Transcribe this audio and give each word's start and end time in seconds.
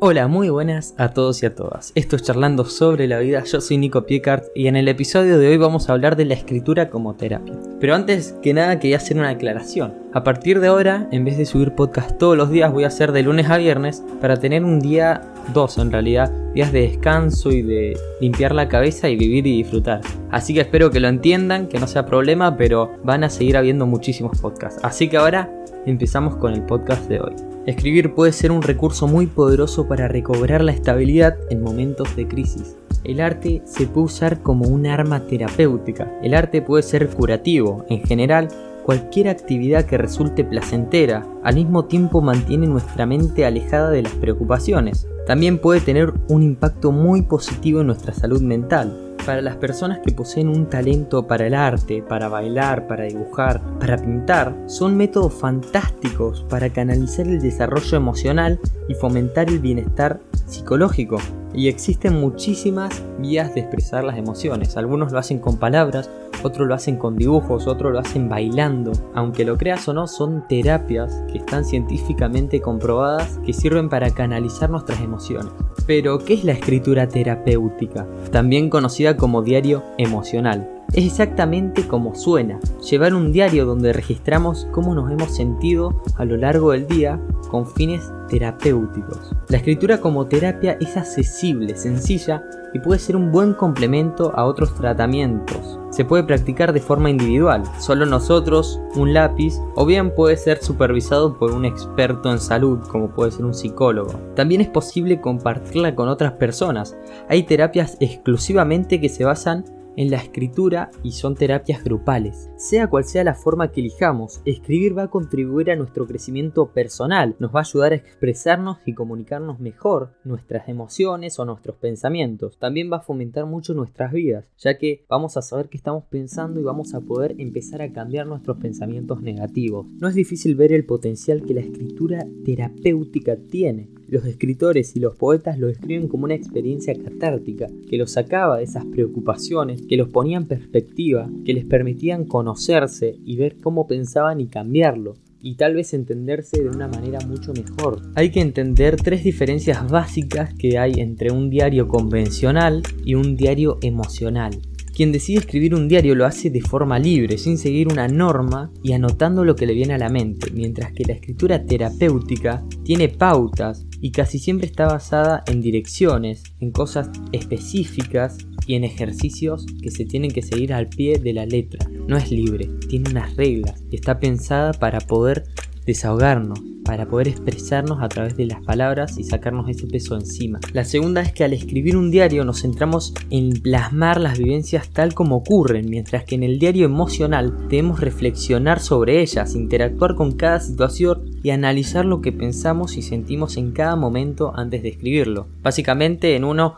Hola, 0.00 0.26
muy 0.26 0.48
buenas 0.50 0.94
a 0.98 1.12
todos 1.12 1.42
y 1.42 1.46
a 1.46 1.54
todas. 1.54 1.92
Esto 1.94 2.16
es 2.16 2.22
Charlando 2.22 2.64
sobre 2.64 3.06
la 3.06 3.20
vida, 3.20 3.44
yo 3.44 3.60
soy 3.60 3.78
Nico 3.78 4.04
Piecart 4.04 4.44
y 4.54 4.66
en 4.66 4.76
el 4.76 4.88
episodio 4.88 5.38
de 5.38 5.48
hoy 5.48 5.56
vamos 5.56 5.88
a 5.88 5.92
hablar 5.92 6.16
de 6.16 6.24
la 6.24 6.34
escritura 6.34 6.90
como 6.90 7.14
terapia. 7.14 7.54
Pero 7.80 7.94
antes 7.94 8.34
que 8.42 8.52
nada 8.52 8.78
quería 8.80 8.96
hacer 8.96 9.16
una 9.16 9.30
aclaración. 9.30 9.94
A 10.14 10.22
partir 10.22 10.60
de 10.60 10.68
ahora, 10.68 11.08
en 11.10 11.24
vez 11.24 11.36
de 11.36 11.44
subir 11.44 11.74
podcast 11.74 12.16
todos 12.18 12.36
los 12.36 12.48
días, 12.48 12.72
voy 12.72 12.84
a 12.84 12.86
hacer 12.86 13.10
de 13.10 13.24
lunes 13.24 13.50
a 13.50 13.56
viernes 13.56 14.00
para 14.20 14.38
tener 14.38 14.62
un 14.62 14.78
día, 14.78 15.22
dos 15.52 15.76
en 15.76 15.90
realidad, 15.90 16.30
días 16.54 16.70
de 16.70 16.82
descanso 16.82 17.50
y 17.50 17.62
de 17.62 17.98
limpiar 18.20 18.54
la 18.54 18.68
cabeza 18.68 19.08
y 19.08 19.16
vivir 19.16 19.44
y 19.48 19.56
disfrutar. 19.56 20.02
Así 20.30 20.54
que 20.54 20.60
espero 20.60 20.92
que 20.92 21.00
lo 21.00 21.08
entiendan, 21.08 21.66
que 21.66 21.80
no 21.80 21.88
sea 21.88 22.06
problema, 22.06 22.56
pero 22.56 22.92
van 23.02 23.24
a 23.24 23.28
seguir 23.28 23.56
habiendo 23.56 23.86
muchísimos 23.86 24.38
podcasts. 24.38 24.80
Así 24.84 25.08
que 25.08 25.16
ahora 25.16 25.50
empezamos 25.84 26.36
con 26.36 26.52
el 26.52 26.62
podcast 26.62 27.08
de 27.08 27.18
hoy. 27.18 27.34
Escribir 27.66 28.14
puede 28.14 28.30
ser 28.30 28.52
un 28.52 28.62
recurso 28.62 29.08
muy 29.08 29.26
poderoso 29.26 29.88
para 29.88 30.06
recobrar 30.06 30.62
la 30.62 30.70
estabilidad 30.70 31.36
en 31.50 31.60
momentos 31.60 32.14
de 32.14 32.28
crisis. 32.28 32.76
El 33.02 33.20
arte 33.20 33.62
se 33.64 33.88
puede 33.88 34.04
usar 34.04 34.42
como 34.42 34.68
un 34.68 34.86
arma 34.86 35.26
terapéutica. 35.26 36.08
El 36.22 36.34
arte 36.34 36.62
puede 36.62 36.84
ser 36.84 37.08
curativo. 37.08 37.84
En 37.88 38.00
general, 38.02 38.48
cualquier 38.84 39.28
actividad 39.28 39.86
que 39.86 39.98
resulte 39.98 40.44
placentera 40.44 41.26
al 41.42 41.54
mismo 41.56 41.86
tiempo 41.86 42.20
mantiene 42.20 42.66
nuestra 42.66 43.06
mente 43.06 43.46
alejada 43.46 43.90
de 43.90 44.02
las 44.02 44.12
preocupaciones. 44.12 45.08
También 45.26 45.58
puede 45.58 45.80
tener 45.80 46.12
un 46.28 46.42
impacto 46.42 46.92
muy 46.92 47.22
positivo 47.22 47.80
en 47.80 47.86
nuestra 47.86 48.12
salud 48.12 48.42
mental. 48.42 49.00
Para 49.24 49.40
las 49.40 49.56
personas 49.56 50.00
que 50.00 50.12
poseen 50.12 50.48
un 50.48 50.68
talento 50.68 51.26
para 51.26 51.46
el 51.46 51.54
arte, 51.54 52.02
para 52.06 52.28
bailar, 52.28 52.86
para 52.86 53.04
dibujar, 53.04 53.62
para 53.80 53.96
pintar, 53.96 54.54
son 54.66 54.98
métodos 54.98 55.32
fantásticos 55.32 56.44
para 56.50 56.68
canalizar 56.68 57.26
el 57.26 57.40
desarrollo 57.40 57.96
emocional 57.96 58.60
y 58.86 58.94
fomentar 58.94 59.48
el 59.48 59.60
bienestar 59.60 60.20
psicológico. 60.46 61.16
Y 61.54 61.68
existen 61.68 62.20
muchísimas 62.20 63.02
vías 63.18 63.54
de 63.54 63.60
expresar 63.60 64.04
las 64.04 64.18
emociones. 64.18 64.76
Algunos 64.76 65.10
lo 65.12 65.18
hacen 65.18 65.38
con 65.38 65.56
palabras, 65.56 66.10
otros 66.44 66.68
lo 66.68 66.74
hacen 66.74 66.96
con 66.96 67.16
dibujos, 67.16 67.66
otros 67.66 67.92
lo 67.92 67.98
hacen 67.98 68.28
bailando. 68.28 68.92
Aunque 69.14 69.44
lo 69.44 69.56
creas 69.56 69.88
o 69.88 69.94
no, 69.94 70.06
son 70.06 70.46
terapias 70.48 71.22
que 71.30 71.38
están 71.38 71.64
científicamente 71.64 72.60
comprobadas 72.60 73.38
que 73.44 73.52
sirven 73.52 73.88
para 73.88 74.10
canalizar 74.10 74.70
nuestras 74.70 75.00
emociones. 75.00 75.52
Pero, 75.86 76.18
¿qué 76.18 76.34
es 76.34 76.44
la 76.44 76.52
escritura 76.52 77.08
terapéutica? 77.08 78.06
También 78.30 78.70
conocida 78.70 79.16
como 79.16 79.42
diario 79.42 79.82
emocional. 79.98 80.70
Es 80.92 81.04
exactamente 81.04 81.88
como 81.88 82.14
suena, 82.14 82.60
llevar 82.88 83.14
un 83.14 83.32
diario 83.32 83.66
donde 83.66 83.92
registramos 83.92 84.68
cómo 84.70 84.94
nos 84.94 85.10
hemos 85.10 85.34
sentido 85.34 86.02
a 86.16 86.24
lo 86.24 86.36
largo 86.36 86.70
del 86.70 86.86
día 86.86 87.20
con 87.50 87.66
fines 87.66 88.12
terapéuticos. 88.28 89.32
La 89.48 89.56
escritura 89.56 89.98
como 89.98 90.26
terapia 90.26 90.78
es 90.80 90.96
accesible, 90.96 91.76
sencilla 91.76 92.44
y 92.72 92.78
puede 92.78 93.00
ser 93.00 93.16
un 93.16 93.32
buen 93.32 93.54
complemento 93.54 94.32
a 94.36 94.44
otros 94.44 94.74
tratamientos. 94.74 95.80
Se 95.94 96.04
puede 96.04 96.24
practicar 96.24 96.72
de 96.72 96.80
forma 96.80 97.08
individual, 97.08 97.62
solo 97.78 98.04
nosotros, 98.04 98.80
un 98.96 99.14
lápiz, 99.14 99.60
o 99.76 99.86
bien 99.86 100.12
puede 100.12 100.36
ser 100.36 100.60
supervisado 100.60 101.38
por 101.38 101.52
un 101.52 101.64
experto 101.64 102.32
en 102.32 102.40
salud, 102.40 102.80
como 102.88 103.10
puede 103.10 103.30
ser 103.30 103.44
un 103.44 103.54
psicólogo. 103.54 104.12
También 104.34 104.60
es 104.60 104.66
posible 104.66 105.20
compartirla 105.20 105.94
con 105.94 106.08
otras 106.08 106.32
personas. 106.32 106.96
Hay 107.28 107.44
terapias 107.44 107.96
exclusivamente 108.00 109.00
que 109.00 109.08
se 109.08 109.24
basan 109.24 109.66
en 109.96 110.10
la 110.10 110.18
escritura 110.18 110.90
y 111.02 111.12
son 111.12 111.34
terapias 111.34 111.82
grupales. 111.84 112.50
Sea 112.56 112.88
cual 112.88 113.04
sea 113.04 113.24
la 113.24 113.34
forma 113.34 113.70
que 113.70 113.80
elijamos, 113.80 114.40
escribir 114.44 114.96
va 114.96 115.04
a 115.04 115.10
contribuir 115.10 115.70
a 115.70 115.76
nuestro 115.76 116.06
crecimiento 116.06 116.72
personal, 116.72 117.36
nos 117.38 117.54
va 117.54 117.60
a 117.60 117.62
ayudar 117.62 117.92
a 117.92 117.96
expresarnos 117.96 118.78
y 118.86 118.94
comunicarnos 118.94 119.60
mejor 119.60 120.14
nuestras 120.24 120.68
emociones 120.68 121.38
o 121.38 121.44
nuestros 121.44 121.76
pensamientos. 121.76 122.58
También 122.58 122.90
va 122.92 122.98
a 122.98 123.02
fomentar 123.02 123.46
mucho 123.46 123.74
nuestras 123.74 124.12
vidas, 124.12 124.50
ya 124.58 124.78
que 124.78 125.04
vamos 125.08 125.36
a 125.36 125.42
saber 125.42 125.68
qué 125.68 125.76
estamos 125.76 126.04
pensando 126.04 126.60
y 126.60 126.64
vamos 126.64 126.94
a 126.94 127.00
poder 127.00 127.34
empezar 127.38 127.82
a 127.82 127.92
cambiar 127.92 128.26
nuestros 128.26 128.58
pensamientos 128.58 129.22
negativos. 129.22 129.86
No 129.98 130.08
es 130.08 130.14
difícil 130.14 130.54
ver 130.54 130.72
el 130.72 130.84
potencial 130.84 131.42
que 131.42 131.54
la 131.54 131.60
escritura 131.60 132.26
terapéutica 132.44 133.36
tiene. 133.36 133.88
Los 134.14 134.26
escritores 134.26 134.94
y 134.94 135.00
los 135.00 135.16
poetas 135.16 135.58
lo 135.58 135.66
describen 135.66 136.06
como 136.06 136.22
una 136.22 136.36
experiencia 136.36 136.94
catártica, 136.94 137.66
que 137.90 137.96
los 137.96 138.12
sacaba 138.12 138.58
de 138.58 138.62
esas 138.62 138.84
preocupaciones, 138.84 139.82
que 139.88 139.96
los 139.96 140.08
ponía 140.08 140.36
en 140.36 140.46
perspectiva, 140.46 141.28
que 141.44 141.52
les 141.52 141.64
permitían 141.64 142.24
conocerse 142.24 143.16
y 143.24 143.36
ver 143.36 143.56
cómo 143.56 143.88
pensaban 143.88 144.40
y 144.40 144.46
cambiarlo 144.46 145.14
y 145.42 145.56
tal 145.56 145.74
vez 145.74 145.94
entenderse 145.94 146.62
de 146.62 146.68
una 146.68 146.86
manera 146.86 147.18
mucho 147.26 147.52
mejor. 147.54 148.02
Hay 148.14 148.30
que 148.30 148.40
entender 148.40 148.94
tres 148.94 149.24
diferencias 149.24 149.90
básicas 149.90 150.54
que 150.54 150.78
hay 150.78 150.92
entre 150.98 151.32
un 151.32 151.50
diario 151.50 151.88
convencional 151.88 152.84
y 153.04 153.16
un 153.16 153.34
diario 153.34 153.78
emocional. 153.82 154.52
Quien 154.94 155.10
decide 155.10 155.40
escribir 155.40 155.74
un 155.74 155.88
diario 155.88 156.14
lo 156.14 156.24
hace 156.24 156.50
de 156.50 156.60
forma 156.60 157.00
libre, 157.00 157.36
sin 157.36 157.58
seguir 157.58 157.88
una 157.88 158.06
norma 158.06 158.70
y 158.82 158.92
anotando 158.92 159.44
lo 159.44 159.56
que 159.56 159.66
le 159.66 159.74
viene 159.74 159.94
a 159.94 159.98
la 159.98 160.08
mente, 160.08 160.52
mientras 160.52 160.92
que 160.92 161.04
la 161.04 161.14
escritura 161.14 161.66
terapéutica 161.66 162.64
tiene 162.84 163.08
pautas 163.08 163.86
y 164.00 164.12
casi 164.12 164.38
siempre 164.38 164.68
está 164.68 164.86
basada 164.86 165.42
en 165.48 165.60
direcciones, 165.60 166.44
en 166.60 166.70
cosas 166.70 167.10
específicas 167.32 168.38
y 168.68 168.76
en 168.76 168.84
ejercicios 168.84 169.66
que 169.82 169.90
se 169.90 170.04
tienen 170.04 170.30
que 170.30 170.42
seguir 170.42 170.72
al 170.72 170.88
pie 170.88 171.18
de 171.18 171.32
la 171.32 171.44
letra. 171.44 171.88
No 172.06 172.16
es 172.16 172.30
libre, 172.30 172.68
tiene 172.88 173.10
unas 173.10 173.34
reglas 173.34 173.82
y 173.90 173.96
está 173.96 174.20
pensada 174.20 174.72
para 174.74 175.00
poder 175.00 175.44
desahogarnos, 175.86 176.60
para 176.84 177.06
poder 177.06 177.28
expresarnos 177.28 178.02
a 178.02 178.08
través 178.08 178.36
de 178.36 178.46
las 178.46 178.62
palabras 178.62 179.18
y 179.18 179.24
sacarnos 179.24 179.68
ese 179.68 179.86
peso 179.86 180.14
encima. 180.14 180.60
La 180.72 180.84
segunda 180.84 181.20
es 181.22 181.32
que 181.32 181.44
al 181.44 181.52
escribir 181.52 181.96
un 181.96 182.10
diario 182.10 182.44
nos 182.44 182.62
centramos 182.62 183.14
en 183.30 183.50
plasmar 183.62 184.20
las 184.20 184.38
vivencias 184.38 184.90
tal 184.90 185.14
como 185.14 185.36
ocurren, 185.36 185.88
mientras 185.88 186.24
que 186.24 186.34
en 186.34 186.42
el 186.42 186.58
diario 186.58 186.84
emocional 186.84 187.68
debemos 187.68 188.00
reflexionar 188.00 188.80
sobre 188.80 189.20
ellas, 189.20 189.54
interactuar 189.54 190.14
con 190.14 190.32
cada 190.32 190.60
situación 190.60 191.22
y 191.42 191.50
analizar 191.50 192.04
lo 192.04 192.20
que 192.20 192.32
pensamos 192.32 192.96
y 192.96 193.02
sentimos 193.02 193.56
en 193.56 193.72
cada 193.72 193.96
momento 193.96 194.52
antes 194.54 194.82
de 194.82 194.90
escribirlo. 194.90 195.46
Básicamente 195.62 196.36
en 196.36 196.44
uno 196.44 196.76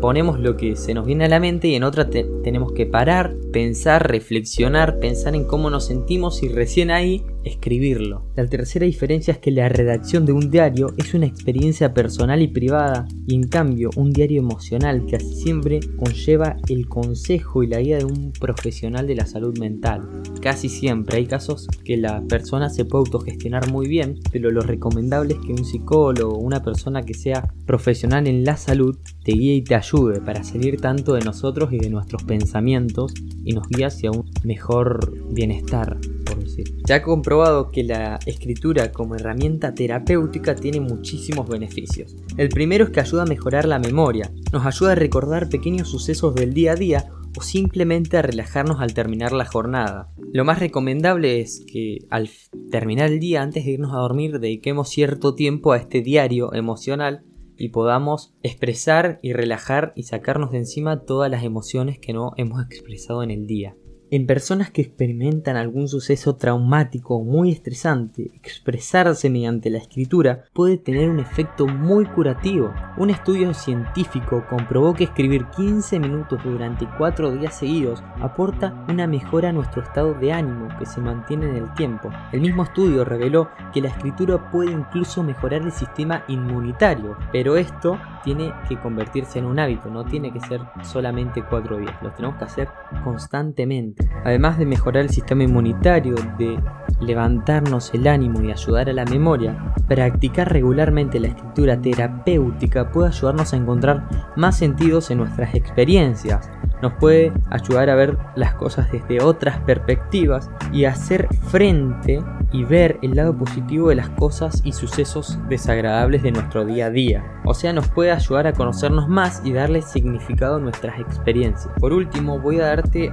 ponemos 0.00 0.40
lo 0.40 0.56
que 0.56 0.76
se 0.76 0.94
nos 0.94 1.06
viene 1.06 1.24
a 1.24 1.28
la 1.28 1.40
mente 1.40 1.68
y 1.68 1.74
en 1.74 1.84
otra 1.84 2.08
tenemos 2.10 2.72
que 2.72 2.86
parar, 2.86 3.34
pensar, 3.52 4.10
reflexionar, 4.10 4.98
pensar 4.98 5.34
en 5.34 5.44
cómo 5.44 5.70
nos 5.70 5.86
sentimos 5.86 6.42
y 6.42 6.48
recién 6.48 6.90
ahí 6.90 7.24
escribirlo. 7.44 8.26
La 8.36 8.46
tercera 8.46 8.86
diferencia 8.86 9.32
es 9.32 9.38
que 9.38 9.50
la 9.50 9.68
redacción 9.68 10.24
de 10.26 10.32
un 10.32 10.50
diario 10.50 10.94
es 10.96 11.14
una 11.14 11.26
experiencia 11.26 11.94
personal 11.94 12.42
y 12.42 12.48
privada 12.48 13.06
y 13.26 13.34
en 13.34 13.48
cambio 13.48 13.90
un 13.96 14.12
diario 14.12 14.40
emocional 14.40 15.06
casi 15.10 15.34
siempre 15.34 15.80
conlleva 15.96 16.56
el 16.68 16.88
consejo 16.88 17.62
y 17.62 17.66
la 17.66 17.80
guía 17.80 17.98
de 17.98 18.04
un 18.04 18.32
profesional 18.32 19.06
de 19.06 19.16
la 19.16 19.26
salud 19.26 19.58
mental. 19.58 20.08
Casi 20.40 20.68
siempre 20.68 21.18
hay 21.18 21.26
casos 21.26 21.68
que 21.84 21.96
la 21.96 22.22
persona 22.22 22.70
se 22.70 22.84
puede 22.84 23.04
autogestionar 23.06 23.70
muy 23.70 23.88
bien, 23.88 24.20
pero 24.30 24.50
lo 24.50 24.60
recomendable 24.60 25.34
es 25.34 25.40
que 25.40 25.52
un 25.52 25.64
psicólogo 25.64 26.34
o 26.34 26.40
una 26.40 26.62
persona 26.62 27.02
que 27.02 27.14
sea 27.14 27.52
profesional 27.66 28.26
en 28.26 28.44
la 28.44 28.56
salud 28.56 28.96
te 29.24 29.32
guíe 29.32 29.54
y 29.54 29.62
te 29.62 29.74
ayude 29.74 30.20
para 30.20 30.42
salir 30.42 30.80
tanto 30.80 31.14
de 31.14 31.20
nosotros 31.20 31.72
y 31.72 31.78
de 31.78 31.90
nuestros 31.90 32.24
pensamientos 32.24 33.14
y 33.44 33.52
nos 33.52 33.68
guíe 33.68 33.86
hacia 33.86 34.10
un 34.10 34.24
mejor 34.44 35.12
bienestar, 35.32 35.98
por 36.24 36.42
decir. 36.42 36.74
Ya 36.86 36.96
he 36.96 37.02
comprobado 37.02 37.70
que 37.70 37.84
la 37.84 38.18
escritura 38.26 38.92
como 38.92 39.14
herramienta 39.14 39.74
terapéutica 39.74 40.54
tiene 40.54 40.80
muchísimos 40.80 41.48
beneficios. 41.48 42.16
El 42.36 42.48
primero 42.48 42.84
es 42.84 42.90
que 42.90 43.00
ayuda 43.00 43.22
a 43.22 43.26
mejorar 43.26 43.66
la 43.66 43.78
memoria, 43.78 44.30
nos 44.52 44.66
ayuda 44.66 44.92
a 44.92 44.96
recordar 44.96 45.48
pequeños 45.48 45.88
sucesos 45.88 46.34
del 46.34 46.52
día 46.52 46.72
a 46.72 46.76
día 46.76 47.06
o 47.36 47.42
simplemente 47.42 48.18
a 48.18 48.22
relajarnos 48.22 48.80
al 48.80 48.94
terminar 48.94 49.32
la 49.32 49.46
jornada. 49.46 50.10
Lo 50.32 50.44
más 50.44 50.58
recomendable 50.58 51.40
es 51.40 51.64
que 51.66 51.98
al 52.10 52.28
terminar 52.70 53.10
el 53.10 53.20
día, 53.20 53.42
antes 53.42 53.64
de 53.64 53.72
irnos 53.72 53.94
a 53.94 53.98
dormir, 53.98 54.38
dediquemos 54.38 54.88
cierto 54.88 55.34
tiempo 55.34 55.72
a 55.72 55.78
este 55.78 56.02
diario 56.02 56.52
emocional 56.52 57.24
y 57.62 57.68
podamos 57.68 58.34
expresar 58.42 59.20
y 59.22 59.34
relajar 59.34 59.92
y 59.94 60.02
sacarnos 60.02 60.50
de 60.50 60.58
encima 60.58 61.04
todas 61.04 61.30
las 61.30 61.44
emociones 61.44 62.00
que 62.00 62.12
no 62.12 62.32
hemos 62.36 62.60
expresado 62.64 63.22
en 63.22 63.30
el 63.30 63.46
día. 63.46 63.76
En 64.14 64.26
personas 64.26 64.70
que 64.70 64.82
experimentan 64.82 65.56
algún 65.56 65.88
suceso 65.88 66.36
traumático 66.36 67.16
o 67.16 67.24
muy 67.24 67.50
estresante, 67.50 68.30
expresarse 68.34 69.30
mediante 69.30 69.70
la 69.70 69.78
escritura 69.78 70.44
puede 70.52 70.76
tener 70.76 71.08
un 71.08 71.18
efecto 71.18 71.66
muy 71.66 72.04
curativo. 72.04 72.74
Un 72.98 73.08
estudio 73.08 73.54
científico 73.54 74.44
comprobó 74.50 74.92
que 74.92 75.04
escribir 75.04 75.46
15 75.56 75.98
minutos 75.98 76.44
durante 76.44 76.86
4 76.98 77.30
días 77.30 77.56
seguidos 77.56 78.04
aporta 78.20 78.84
una 78.86 79.06
mejora 79.06 79.48
a 79.48 79.52
nuestro 79.52 79.80
estado 79.80 80.12
de 80.12 80.30
ánimo 80.30 80.68
que 80.78 80.84
se 80.84 81.00
mantiene 81.00 81.48
en 81.48 81.56
el 81.56 81.72
tiempo. 81.72 82.10
El 82.32 82.42
mismo 82.42 82.64
estudio 82.64 83.06
reveló 83.06 83.48
que 83.72 83.80
la 83.80 83.88
escritura 83.88 84.50
puede 84.50 84.72
incluso 84.72 85.22
mejorar 85.22 85.62
el 85.62 85.72
sistema 85.72 86.22
inmunitario, 86.28 87.16
pero 87.32 87.56
esto 87.56 87.98
tiene 88.22 88.52
que 88.68 88.78
convertirse 88.78 89.38
en 89.38 89.46
un 89.46 89.58
hábito, 89.58 89.88
no 89.88 90.04
tiene 90.04 90.30
que 90.30 90.40
ser 90.40 90.60
solamente 90.82 91.42
cuatro 91.48 91.78
días, 91.78 91.96
lo 92.02 92.12
tenemos 92.12 92.36
que 92.36 92.44
hacer 92.44 92.81
constantemente. 93.02 94.08
Además 94.24 94.58
de 94.58 94.66
mejorar 94.66 95.04
el 95.04 95.10
sistema 95.10 95.44
inmunitario, 95.44 96.14
de 96.38 96.58
levantarnos 97.00 97.92
el 97.94 98.06
ánimo 98.06 98.40
y 98.42 98.50
ayudar 98.50 98.88
a 98.88 98.92
la 98.92 99.04
memoria, 99.04 99.74
practicar 99.88 100.52
regularmente 100.52 101.20
la 101.20 101.28
escritura 101.28 101.80
terapéutica 101.80 102.90
puede 102.90 103.08
ayudarnos 103.08 103.52
a 103.52 103.56
encontrar 103.56 104.08
más 104.36 104.56
sentidos 104.56 105.10
en 105.10 105.18
nuestras 105.18 105.54
experiencias, 105.54 106.48
nos 106.82 106.94
puede 106.94 107.32
ayudar 107.48 107.88
a 107.90 107.94
ver 107.94 108.18
las 108.34 108.54
cosas 108.54 108.90
desde 108.90 109.22
otras 109.22 109.60
perspectivas 109.60 110.50
y 110.72 110.84
hacer 110.84 111.28
frente 111.48 112.20
y 112.50 112.64
ver 112.64 112.98
el 113.02 113.14
lado 113.14 113.38
positivo 113.38 113.88
de 113.88 113.94
las 113.94 114.10
cosas 114.10 114.60
y 114.64 114.72
sucesos 114.72 115.38
desagradables 115.48 116.24
de 116.24 116.32
nuestro 116.32 116.64
día 116.64 116.86
a 116.86 116.90
día. 116.90 117.40
O 117.44 117.54
sea, 117.54 117.72
nos 117.72 117.88
puede 117.88 118.10
ayudar 118.10 118.48
a 118.48 118.52
conocernos 118.52 119.08
más 119.08 119.40
y 119.44 119.52
darle 119.52 119.80
significado 119.80 120.56
a 120.56 120.60
nuestras 120.60 120.98
experiencias. 121.00 121.72
Por 121.78 121.92
último, 121.92 122.40
voy 122.40 122.60
a 122.60 122.66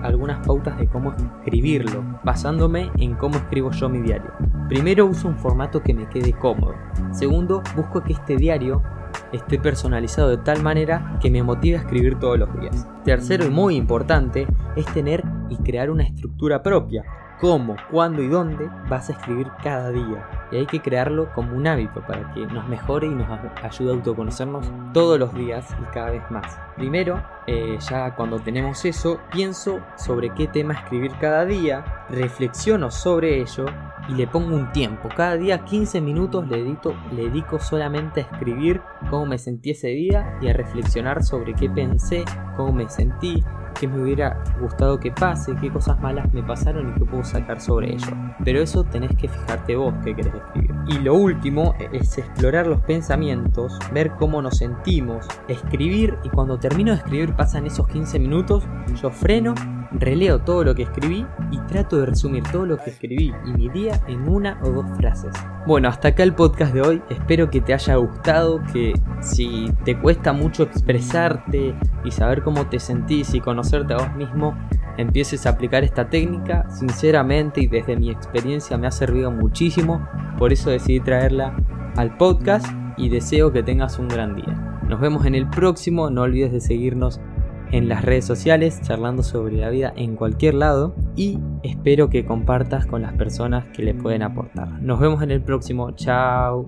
algunas 0.04 0.46
pautas 0.46 0.78
de 0.78 0.88
cómo 0.88 1.14
escribirlo, 1.14 2.04
basándome 2.24 2.92
en 2.98 3.16
cómo 3.16 3.38
escribo 3.38 3.72
yo 3.72 3.90
mi 3.90 4.00
diario. 4.00 4.32
Primero 4.68 5.06
uso 5.06 5.28
un 5.28 5.38
formato 5.38 5.82
que 5.82 5.94
me 5.94 6.08
quede 6.10 6.34
cómodo. 6.34 6.76
Segundo, 7.12 7.64
busco 7.76 8.04
que 8.04 8.14
este 8.14 8.36
diario 8.36 8.84
esté 9.32 9.60
personalizado 9.60 10.30
de 10.30 10.38
tal 10.38 10.62
manera 10.62 11.18
que 11.22 11.32
me 11.32 11.44
motive 11.44 11.78
a 11.78 11.82
escribir 11.82 12.20
todos 12.20 12.38
los 12.38 12.60
días. 12.60 12.88
Tercero 13.04 13.46
y 13.46 13.50
muy 13.50 13.76
importante 13.76 14.48
es 14.76 14.86
tener 14.88 15.24
y 15.50 15.58
crear 15.58 15.90
una 15.90 16.04
estructura 16.04 16.62
propia. 16.62 17.04
Cómo, 17.40 17.78
cuándo 17.90 18.22
y 18.22 18.28
dónde 18.28 18.70
vas 18.90 19.10
a 19.10 19.14
escribir 19.14 19.48
cada 19.64 19.92
día. 19.92 20.28
Y 20.52 20.58
hay 20.58 20.66
que 20.66 20.82
crearlo 20.82 21.32
como 21.34 21.56
un 21.56 21.68
hábito 21.68 22.02
para 22.06 22.34
que 22.34 22.46
nos 22.46 22.68
mejore 22.68 23.08
y 23.08 23.16
nos 23.16 23.28
ayude 23.64 23.92
a 23.92 23.96
autoconocernos 23.96 24.70
todos 24.94 25.18
los 25.18 25.34
días 25.34 25.66
y 25.82 25.84
cada 25.94 26.12
vez 26.12 26.24
más. 26.30 26.69
Primero, 26.80 27.22
eh, 27.46 27.78
ya 27.90 28.16
cuando 28.16 28.40
tenemos 28.40 28.86
eso, 28.86 29.20
pienso 29.34 29.82
sobre 29.98 30.34
qué 30.34 30.48
tema 30.48 30.76
escribir 30.76 31.12
cada 31.20 31.44
día, 31.44 32.06
reflexiono 32.10 32.90
sobre 32.90 33.42
ello 33.42 33.66
y 34.08 34.14
le 34.14 34.28
pongo 34.28 34.56
un 34.56 34.72
tiempo. 34.72 35.10
Cada 35.14 35.36
día 35.36 35.66
15 35.66 36.00
minutos 36.00 36.48
le, 36.48 36.64
le 36.64 37.24
dedico 37.24 37.60
solamente 37.60 38.22
a 38.22 38.24
escribir 38.24 38.80
cómo 39.10 39.26
me 39.26 39.38
sentí 39.38 39.72
ese 39.72 39.90
día 39.90 40.38
y 40.42 40.48
a 40.48 40.54
reflexionar 40.54 41.22
sobre 41.22 41.54
qué 41.54 41.70
pensé, 41.70 42.24
cómo 42.56 42.72
me 42.72 42.88
sentí, 42.90 43.44
qué 43.80 43.88
me 43.88 44.02
hubiera 44.02 44.44
gustado 44.60 45.00
que 45.00 45.12
pase, 45.12 45.56
qué 45.60 45.72
cosas 45.72 46.00
malas 46.02 46.32
me 46.34 46.44
pasaron 46.44 46.90
y 46.90 47.00
qué 47.00 47.06
puedo 47.06 47.24
sacar 47.24 47.62
sobre 47.62 47.94
ello. 47.94 48.12
Pero 48.44 48.62
eso 48.62 48.84
tenés 48.84 49.16
que 49.16 49.28
fijarte 49.28 49.76
vos 49.76 49.94
qué 50.04 50.16
querés 50.16 50.34
escribir. 50.36 50.72
Y 50.88 51.00
lo 51.00 51.14
último 51.16 51.74
es 51.80 52.18
explorar 52.18 52.68
los 52.68 52.82
pensamientos, 52.82 53.78
ver 53.94 54.12
cómo 54.12 54.42
nos 54.42 54.58
sentimos, 54.58 55.26
escribir 55.48 56.18
y 56.24 56.30
cuando 56.30 56.60
termino 56.70 56.92
de 56.92 56.98
escribir 56.98 57.34
pasan 57.34 57.66
esos 57.66 57.88
15 57.88 58.20
minutos, 58.20 58.64
yo 59.02 59.10
freno 59.10 59.56
releo 59.92 60.40
todo 60.40 60.64
lo 60.64 60.76
que 60.76 60.84
escribí 60.84 61.26
y 61.50 61.58
trato 61.62 61.98
de 61.98 62.06
resumir 62.06 62.44
todo 62.52 62.68
lo 62.68 62.78
que 62.78 62.92
escribí 62.92 63.34
y 63.44 63.54
mi 63.54 63.70
día 63.70 64.00
en 64.08 64.30
una 64.30 64.60
o 64.64 64.70
dos 64.70 64.86
frases. 64.98 65.34
Bueno, 65.66 65.90
hasta 65.90 66.10
acá 66.10 66.22
el 66.22 66.36
podcast 66.36 66.72
de 66.72 66.82
hoy. 66.82 67.02
Espero 67.10 67.50
que 67.50 67.60
te 67.60 67.74
haya 67.74 67.96
gustado, 67.96 68.62
que 68.72 68.94
si 69.20 69.74
te 69.84 70.00
cuesta 70.00 70.32
mucho 70.32 70.62
expresarte 70.62 71.74
y 72.06 72.12
saber 72.12 72.44
cómo 72.44 72.68
te 72.68 72.80
sentís 72.80 73.34
y 73.34 73.42
conocerte 73.42 73.96
a 73.96 73.98
vos 73.98 74.16
mismo, 74.16 74.56
empieces 74.98 75.48
a 75.48 75.52
aplicar 75.52 75.84
esta 75.84 76.08
técnica. 76.08 76.70
Sinceramente 76.70 77.62
y 77.62 77.68
desde 77.68 77.98
mi 77.98 78.12
experiencia 78.12 78.78
me 78.78 78.86
ha 78.86 78.92
servido 78.92 79.32
muchísimo. 79.32 80.08
Por 80.38 80.54
eso 80.54 80.70
decidí 80.70 81.00
traerla 81.00 81.58
al 81.96 82.16
podcast 82.16 82.68
y 82.96 83.10
deseo 83.10 83.52
que 83.52 83.64
tengas 83.64 83.98
un 83.98 84.08
gran 84.08 84.36
día. 84.36 84.69
Nos 84.90 85.00
vemos 85.00 85.26
en 85.26 85.36
el 85.36 85.48
próximo. 85.50 86.10
No 86.10 86.24
olvides 86.24 86.52
de 86.52 86.60
seguirnos 86.60 87.22
en 87.72 87.88
las 87.88 88.04
redes 88.04 88.26
sociales, 88.26 88.82
charlando 88.82 89.22
sobre 89.22 89.56
la 89.56 89.70
vida 89.70 89.94
en 89.96 90.16
cualquier 90.16 90.56
lado 90.56 90.96
y 91.16 91.40
espero 91.62 92.10
que 92.10 92.26
compartas 92.26 92.88
con 92.88 93.04
las 93.04 93.14
personas 93.14 93.66
que 93.74 93.84
le 93.84 93.94
pueden 93.94 94.24
aportar. 94.24 94.82
Nos 94.82 95.00
vemos 95.00 95.22
en 95.22 95.32
el 95.32 95.42
próximo, 95.42 95.92
chao. 95.92 96.68